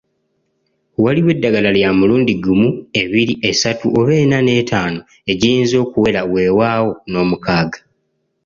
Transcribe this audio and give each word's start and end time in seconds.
Waliwo 1.03 1.29
eddagala 1.35 1.69
lya 1.77 1.89
mulundi 1.99 2.33
gumu, 2.43 2.69
ebiri, 3.01 3.33
esatu 3.49 3.85
oba 3.99 4.13
ena 4.23 4.37
n’etaano 4.43 4.99
egiyinza 5.31 5.75
okuwera 5.83 6.21
wewaawo 6.31 6.91
n’omukaaga. 7.11 7.79